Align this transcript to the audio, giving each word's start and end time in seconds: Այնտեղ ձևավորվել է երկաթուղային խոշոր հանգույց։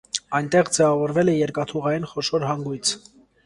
Այնտեղ 0.37 0.71
ձևավորվել 0.77 1.31
է 1.35 1.37
երկաթուղային 1.37 2.11
խոշոր 2.15 2.51
հանգույց։ 2.53 2.99